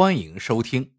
[0.00, 0.84] 欢迎收听《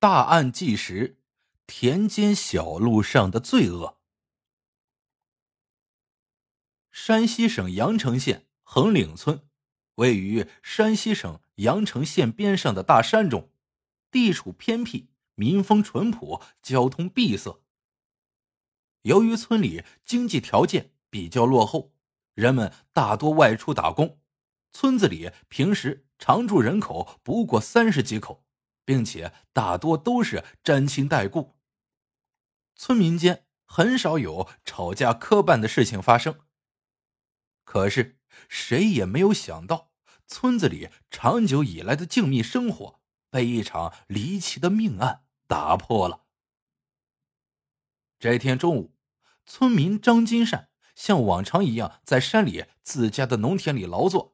[0.00, 1.20] 大案纪实：
[1.68, 3.86] 田间小路上的罪恶》。
[6.90, 9.48] 山西省阳城县横岭村，
[9.94, 13.52] 位于山西省阳城县边上的大山中，
[14.10, 17.62] 地处偏僻，民风淳朴，交通闭塞。
[19.02, 21.94] 由于村里经济条件比较落后，
[22.34, 24.18] 人们大多外出打工，
[24.74, 26.02] 村子里平时。
[26.16, 28.46] 常住人口不过三十几口，
[28.84, 31.58] 并且大多都是沾亲带故。
[32.76, 36.40] 村民间很少有吵架磕绊的事情发生。
[37.64, 39.90] 可是谁也没有想到，
[40.26, 46.22] 村子里长久以来的静谧生活被一场离奇的命案打破了。
[48.18, 48.96] 这天中午，
[49.44, 54.33] 村民张金善像往常一样在山里自家的农田里劳作。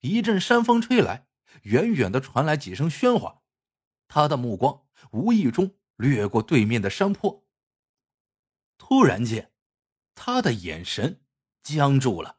[0.00, 1.26] 一阵山风吹来，
[1.62, 3.42] 远远的传来几声喧哗。
[4.08, 4.82] 他的目光
[5.12, 7.46] 无意中掠过对面的山坡。
[8.78, 9.52] 突然间，
[10.14, 11.22] 他的眼神
[11.62, 12.38] 僵住了。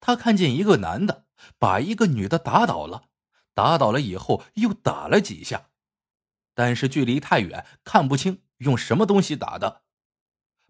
[0.00, 1.26] 他看见一个男的
[1.58, 3.08] 把一个女的打倒了，
[3.54, 5.70] 打倒了以后又打了几下，
[6.54, 9.82] 但是距离太远，看不清用什么东西打的。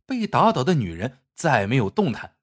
[0.06, 2.36] 被打倒的女人再没有动弹。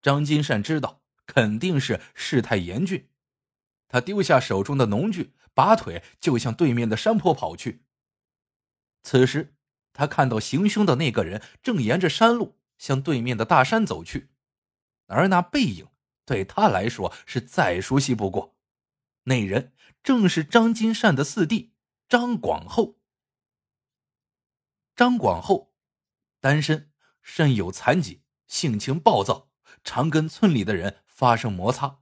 [0.00, 1.02] 张金善知道。
[1.28, 3.10] 肯定是事态严峻，
[3.86, 7.84] 他丢下手中的农具，拔腿就向对面的山坡跑去。
[9.02, 9.54] 此时，
[9.92, 14.30] 他看到行凶的那个人正沿着山路向对面的大山走去，
[15.06, 15.88] 而那背影
[16.24, 18.56] 对他来说是再熟悉不过。
[19.24, 21.74] 那人正是张金善的四弟
[22.08, 22.98] 张广厚。
[24.96, 25.74] 张广厚，
[26.40, 29.50] 单身，身有残疾，性情暴躁，
[29.84, 31.04] 常跟村里的人。
[31.18, 31.98] 发生摩擦。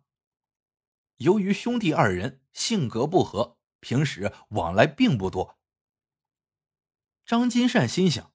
[1.16, 5.56] 由于兄弟二人性格不合，平时往来并不多。
[7.24, 8.34] 张金善心想，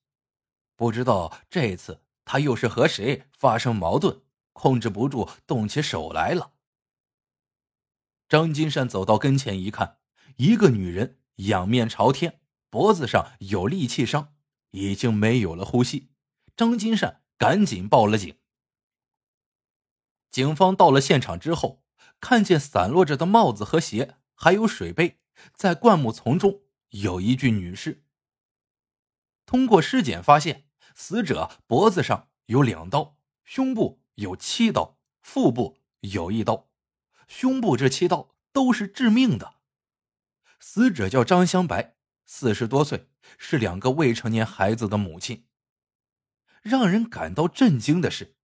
[0.74, 6.54] 不知道这次他又是和谁发生矛盾，控制不住动起手来了。
[8.28, 10.00] 张金善走到跟前一看，
[10.34, 14.34] 一个女人仰面朝天，脖子上有利器伤，
[14.72, 16.10] 已经没有了呼吸。
[16.56, 18.41] 张金善赶紧报了警。
[20.32, 21.84] 警方到了现场之后，
[22.18, 25.20] 看见散落着的帽子和鞋，还有水杯，
[25.54, 28.02] 在灌木丛中有一具女尸。
[29.44, 36.70] 通过尸检发现，死者脖子上有两刀，胸部有七刀，腹部有一刀，
[37.28, 39.56] 胸部这七刀都是致命的。
[40.58, 45.44] 死者叫张香白，四十多岁，是两个未成年孩子的母亲。
[46.62, 48.36] 让人感到震惊的是。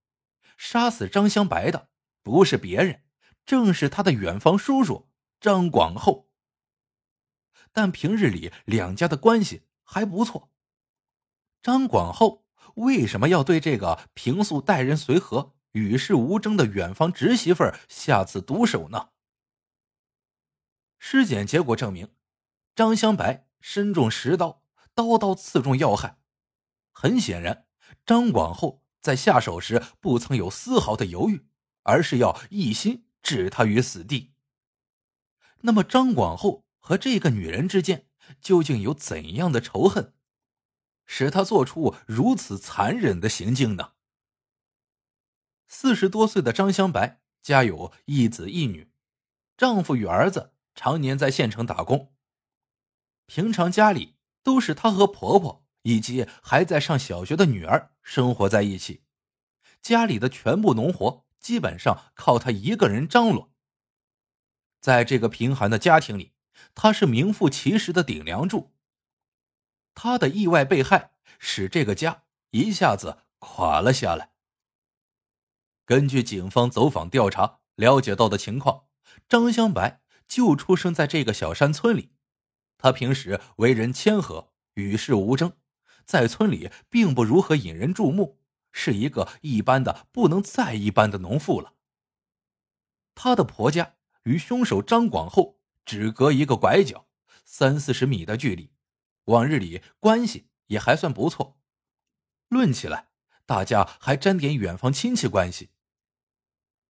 [0.59, 1.89] 杀死张香白的
[2.21, 3.01] 不是别人，
[3.45, 5.09] 正是他的远房叔叔
[5.39, 6.29] 张广厚。
[7.71, 10.51] 但平日里两家的关系还不错。
[11.61, 19.11] 张广厚为什么要对这个平素待人随和、与世无争的远房侄媳妇下此毒手呢？
[20.97, 22.13] 尸检结果证明，
[22.75, 24.61] 张香白身中十刀，
[24.93, 26.19] 刀刀刺中要害。
[26.91, 27.65] 很显然，
[28.05, 28.78] 张广厚。
[29.01, 31.47] 在下手时不曾有丝毫的犹豫，
[31.83, 34.33] 而是要一心置他于死地。
[35.61, 38.07] 那么张广厚和这个女人之间
[38.41, 40.13] 究竟有怎样的仇恨，
[41.05, 43.93] 使他做出如此残忍的行径呢？
[45.67, 48.91] 四十多岁的张香白家有一子一女，
[49.57, 52.13] 丈夫与儿子常年在县城打工，
[53.25, 55.65] 平常家里都是她和婆婆。
[55.89, 59.01] 以及还在上小学的女儿生活在一起，
[59.81, 63.51] 家里的全部农活基本上靠他一个人张罗。
[64.79, 66.33] 在这个贫寒的家庭里，
[66.75, 68.71] 他是名副其实的顶梁柱。
[69.95, 74.33] 他的意外被害，使这个家一下子垮了下来。
[75.85, 78.83] 根据警方走访调查了解到的情况，
[79.27, 82.11] 张香白就出生在这个小山村里，
[82.77, 85.53] 他平时为人谦和，与世无争。
[86.09, 88.39] 在村里并不如何引人注目，
[88.71, 91.75] 是一个一般的不能再一般的农妇了。
[93.13, 97.05] 她的婆家与凶手张广厚只隔一个拐角，
[97.45, 98.71] 三四十米的距离，
[99.25, 101.59] 往日里关系也还算不错。
[102.47, 103.09] 论起来，
[103.45, 105.69] 大家还沾点远房亲戚关系。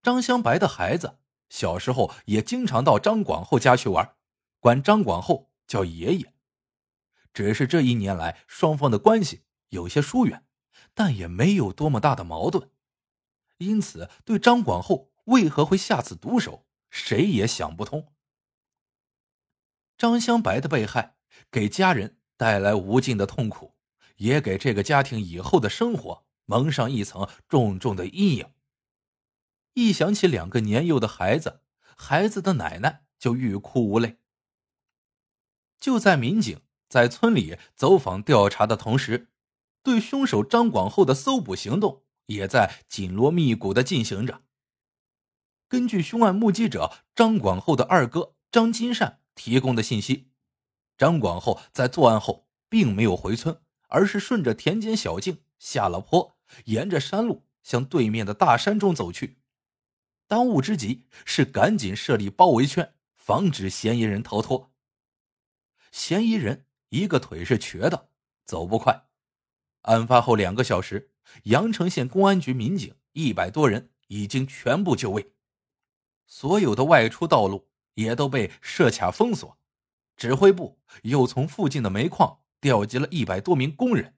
[0.02, 1.20] 张香白的孩子
[1.50, 4.16] 小时候也经常到张广厚家去玩，
[4.62, 6.34] 管张广厚叫爷爷。
[7.34, 10.46] 只是这一年来，双方的关系有些疏远，
[10.94, 12.70] 但也没有多么大的矛盾，
[13.58, 18.14] 因此对张广厚为何会下此毒手，谁也想不通。
[19.98, 21.18] 张香白的被害
[21.52, 23.76] 给家人带来无尽的痛苦，
[24.18, 28.54] 也给这个家庭以后的生活蒙上一层重重的阴影。
[29.74, 31.62] 一想起两个年幼的孩子，
[31.96, 34.18] 孩子的奶奶就欲哭无泪。
[35.80, 39.30] 就在民警在村里走访调查的同时，
[39.84, 44.42] 对凶手张广厚的搜捕行动也在紧锣密鼓的进行着。
[45.68, 50.32] 根据凶案目击者张广厚的二哥张金善提供的信息，
[50.98, 59.38] 张广厚在作案后并没有回村，而是顺着田间小径下了坡，沿着山路向对面的大山中走去。
[60.28, 64.72] 当务之急是赶紧设立包围圈，防止嫌疑人逃脱。
[65.92, 68.10] 嫌疑人一个腿是瘸的，
[68.46, 69.06] 走不快。
[69.84, 71.12] 案发后两个小时，
[71.44, 75.34] 阳城县公安局民警一百多人已经全部就位。
[76.26, 79.58] 所有的外出道路也都被设卡封锁，
[80.16, 84.16] 指挥部又从附近的煤矿调集了一百多名工人，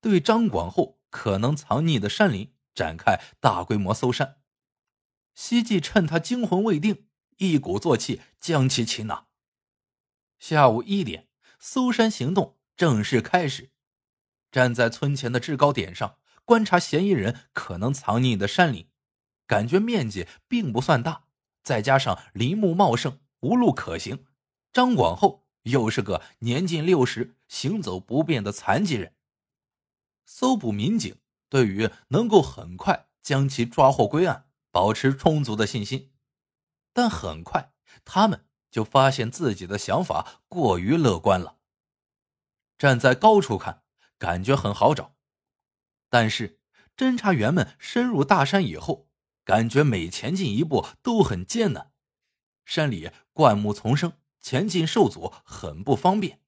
[0.00, 4.38] 对张广厚可能藏匿的山林展开大规模搜山，
[5.34, 7.06] 希冀趁他惊魂未定，
[7.36, 9.28] 一鼓作气将其擒拿。
[10.38, 11.28] 下午一点，
[11.66, 13.70] 搜山行动正式开始。
[14.52, 18.90] 站在村前的制高点上观察嫌疑人可能藏匿的山林，
[19.46, 21.24] 感觉面积并不算大。
[21.62, 24.26] 再加上林木茂盛，无路可行，
[24.74, 29.14] 张广厚又是个年近六十、行走不便的残疾人，
[30.26, 31.16] 搜捕民警
[31.48, 36.12] 对于能够很快将其抓获归案，保持充足的信心。
[36.92, 37.72] 但很快，
[38.04, 38.44] 他们
[38.74, 41.58] 就发现自己的想法过于乐观了。
[42.76, 43.84] 站在高处看，
[44.18, 45.14] 感觉很好找，
[46.10, 46.58] 但是
[46.96, 49.08] 侦查员们深入大山以后。
[49.44, 51.92] 感觉每前进一步都很艰难，
[52.64, 56.40] 山里灌木丛生，前进受阻，很不方便。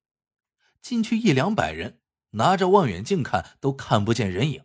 [0.81, 2.01] 进去一两百人，
[2.31, 4.65] 拿着望远镜看都看不见人影。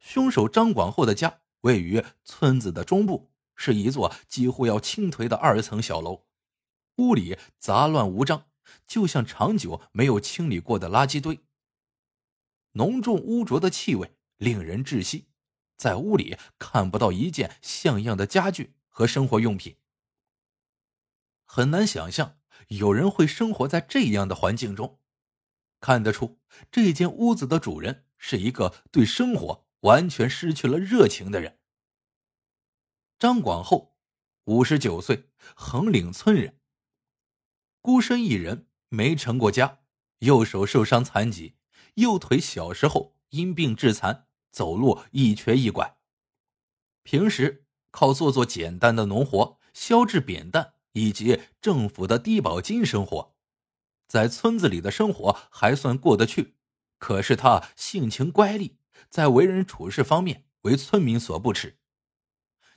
[0.00, 6.24] 凶手张广厚的家位于村子的中部，是一座几乎要倾颓的二层小楼，
[7.00, 8.50] 屋里杂乱无章，
[8.86, 11.40] 就像长久没有清理过的垃圾堆。
[12.72, 15.28] 浓重污浊的气味令人窒息。
[15.78, 19.78] 在屋里看不到一件像样的家具和生活用品，
[21.46, 22.38] 很难想象
[22.68, 25.00] 有人会生活在这样的环境中。
[25.80, 26.38] 看得出，
[26.70, 31.58] 这间屋子的主人是一个对生活完全失去了热情的人。
[33.18, 33.96] 张广厚，
[34.44, 36.59] 五十九岁，横岭村人，
[37.80, 39.78] 孤身一人，没成过家，
[40.20, 41.56] 右手受伤残疾，
[41.94, 44.26] 右腿小时候因病致残。
[44.52, 45.96] 走路一瘸一拐，
[47.04, 53.36] 平时靠做做简单的农活、削制扁担以及政府的低保金生活，
[54.08, 56.56] 在村子里的生活还算过得去。
[56.98, 58.72] 可是他性情乖戾，
[59.08, 61.78] 在为人处事方面为村民所不齿。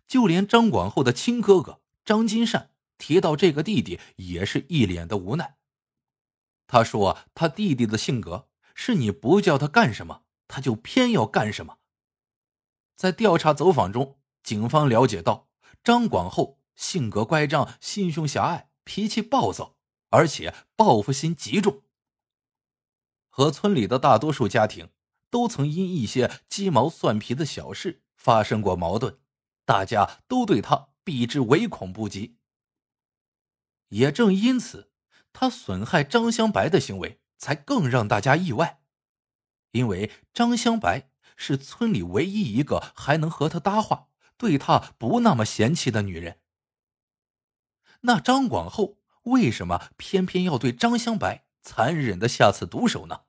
[0.08, 5.58] 就连张广厚的亲哥哥张金善提到这个弟弟，也是一脸的无奈。
[6.68, 11.80] 他说：“他弟弟的性格是你不叫他干什么。”他就偏要干什么？
[12.96, 15.50] 在调查走访中，警方了解到
[15.84, 19.78] 张广厚性格乖张、心胸狭隘、脾气暴躁，
[20.10, 21.82] 而且报复心极重。
[23.30, 24.92] 和村里的大多数家庭
[25.32, 29.18] 都曾因一些鸡毛蒜皮的小事发生过矛盾，
[29.66, 32.38] 大家都对他避之唯恐不及。
[33.90, 34.92] 也正因此，
[35.32, 38.82] 他损害张香白的行为才更让大家意外。
[39.72, 46.40] 因为张香白是村里唯一一个还能和他搭话、对他不那么嫌弃的女人。
[48.02, 53.22] 那张广厚为什么偏偏要对张香白残忍的下此毒手呢？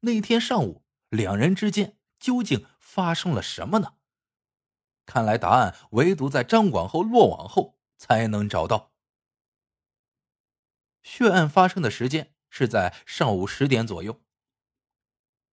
[0.00, 3.94] 那天上午，两人之间究竟发生了什么呢？
[5.04, 8.91] 看来答案唯独在张广厚落网后才能找到。
[11.02, 14.20] 血案发生的时间是在上午十点左右。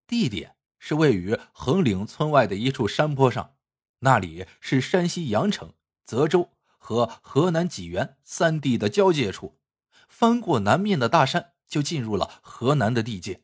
[0.08, 3.56] 地点是位于横岭村外的一处山坡上，
[4.00, 5.74] 那里是山西阳城、
[6.06, 9.60] 泽州和河南济源三地的交界处。
[10.08, 13.44] 翻过南面的大山，就进入了河南的地界。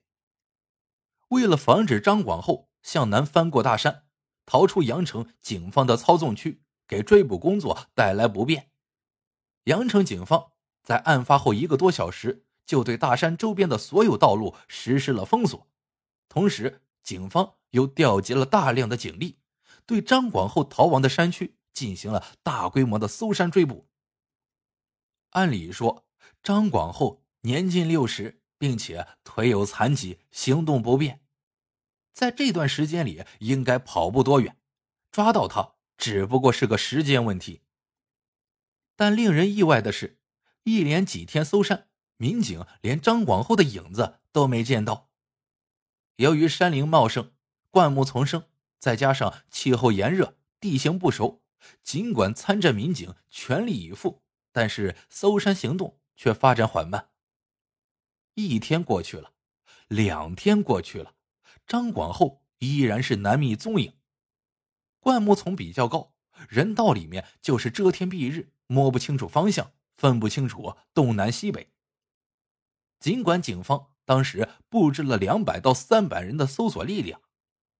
[1.29, 4.05] 为了防止张广厚向南翻过大山，
[4.45, 8.71] 逃出阳城警方的操纵区，给追捕工作带来不便，
[9.65, 10.53] 阳城警方
[10.85, 15.67] 在案发后一个多小时，就对大山周边的所有道路实施了封锁。
[16.29, 19.39] 同时，警方又调集了大量的警力，
[19.85, 23.87] 对张广厚逃亡的山区进行了大规模的搜山追捕。
[25.31, 26.05] 按理说，
[26.41, 31.21] 张广厚年近六十，并且腿有残疾，行动不便，
[32.13, 34.57] 在这段时间里应该跑不多远，
[35.11, 37.61] 抓到他只不过是个时间问题。
[38.95, 40.17] 但令人意外的是，
[40.65, 45.11] 一连几天搜山，民警连张广厚的影子都没见到。
[46.15, 47.31] 由于山林茂盛，
[47.69, 48.45] 灌木丛生，
[48.79, 51.43] 再加上气候炎热，地形不熟，
[51.83, 57.09] 尽管参战民警全力以赴，但是搜山行动却发展缓慢。
[58.33, 59.33] 一天过去了，
[59.87, 61.13] 两天过去了，
[61.67, 63.93] 张广厚依然是难觅踪影。
[64.99, 66.15] 灌木丛比较高，
[66.49, 71.69] 人到里面就是遮天蔽日，摸不清楚方向，分不清楚东南西北。
[72.99, 73.91] 尽管警方。
[74.07, 77.21] 当时布置了两百到三百人的搜索力量，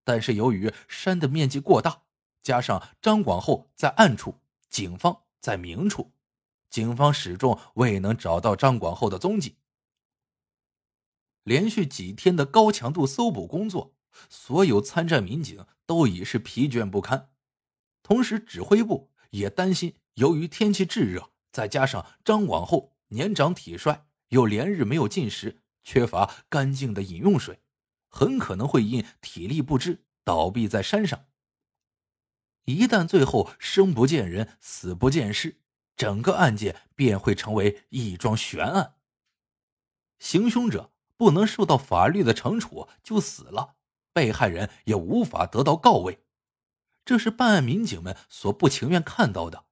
[0.04, 2.02] 但是由于山的面积过大，
[2.42, 6.14] 加上张广厚在暗处，警方在明处，
[6.68, 9.58] 警方始终未能找到张广厚的踪迹。
[11.44, 13.94] 连续几天的高强度搜捕工作，
[14.28, 17.30] 所有参战民警都已是疲倦不堪，
[18.02, 25.62] 同时指挥部也担心，由于天气炙热，再加上张广厚年长体衰，又连日没有进食。
[25.88, 27.62] 缺乏干净的饮用水，
[28.10, 31.28] 很可能会因体力不支倒闭在山上。
[32.66, 35.62] 一旦最后生不见人，死不见尸，
[35.96, 38.96] 整个案件便会成为一桩悬案。
[40.20, 43.76] 行凶者不能受到法律的惩处就死了，
[44.12, 46.26] 被害人也无法得到告慰，
[47.06, 49.66] 这是办案民警们所不情愿看到的。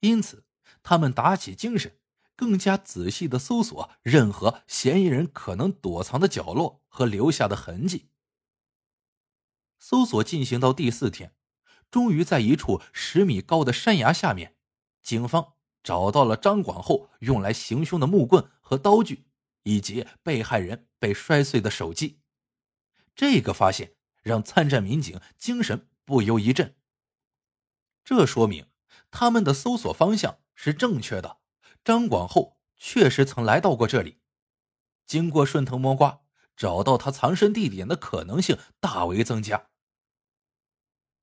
[0.00, 0.44] 因此，
[0.82, 1.98] 他们打起精神。
[2.36, 8.10] 更加仔细的搜索任何嫌疑人可能躲藏的角落和留下的痕迹。
[9.80, 11.34] 搜索进行到第四天，
[11.90, 14.54] 终于在一处十米高的山崖下面，
[15.02, 19.24] 警方找到了张广厚用来行凶的木棍和刀具，
[19.64, 22.20] 以及被害人被摔碎的手机。
[23.16, 26.76] 这个发现让参战民警精神不由一振。
[28.04, 28.64] 这说明
[29.10, 31.38] 他们的搜索方向是正确的。
[31.84, 34.20] 张广厚确实曾来到过这里，
[35.06, 36.20] 经过顺藤摸瓜，
[36.56, 39.68] 找到他藏身地点的可能性大为增加。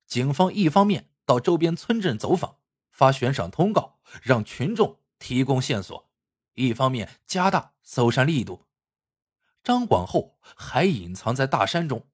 [0.06, 2.58] 警方一方面到周边村镇走访，
[2.90, 6.08] 发悬赏通告，让群众提供线索；
[6.54, 8.66] 一方面加大搜山力度。
[9.62, 12.08] 张广厚还隐藏在大山中，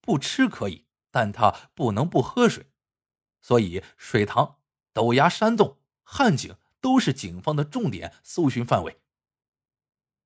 [0.00, 2.70] 不吃可以，但他不能不喝水，
[3.40, 4.58] 所以水塘、
[4.94, 6.56] 陡崖山洞、旱井。
[6.82, 9.00] 都是警方的重点搜寻范围。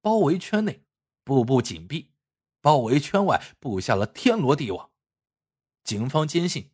[0.01, 0.87] 包围圈内，
[1.23, 2.13] 步步紧逼；
[2.63, 4.91] 包围圈外，布下了天罗地网。
[5.85, 6.71] 警方坚信，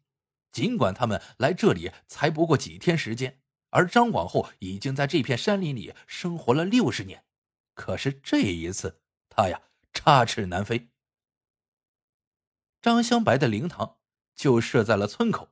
[0.53, 7.25] 尽管他们来这里才不过几天时间，而张广厚已经在这片山林里生活了六十年，
[7.75, 10.91] 可是这一次，他呀插翅难飞。
[12.81, 13.99] 张香白的灵堂
[14.37, 15.49] 就设在了村口。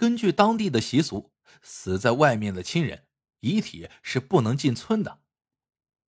[0.00, 1.30] 根据当地的习俗。
[1.60, 3.06] 死在外面的亲人
[3.40, 5.20] 遗体是不能进村的，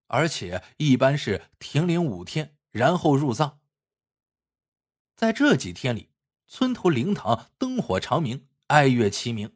[0.06, 3.60] 而且一般是停灵五天，然后入葬。
[5.14, 6.08] 在这几天里，
[6.46, 9.54] 村头灵堂灯火长明，哀乐齐鸣。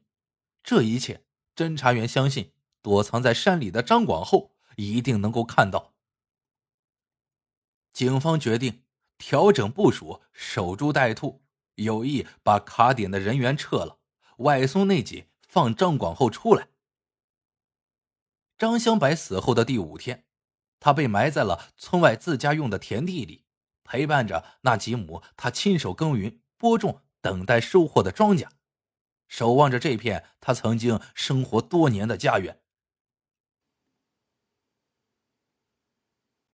[0.62, 1.24] 这一切，
[1.54, 2.52] 侦查员相信
[2.82, 5.94] 躲藏在山里的张广厚一定能够看到。
[7.94, 8.82] 警方决定
[9.16, 11.42] 调整部署，守株待兔，
[11.76, 14.00] 有意把卡点的人员撤了，
[14.36, 15.26] 外松内紧。
[15.48, 16.68] 放张广厚出来。
[18.58, 20.26] 张香柏死后的第五天，
[20.78, 23.46] 他被埋在了村外自家用的田地里，
[23.84, 28.48] 陪伴着那几亩他亲手耕耘、播种、等待收获的庄稼，
[29.28, 32.60] 守望着这片他曾经生活多年的家园。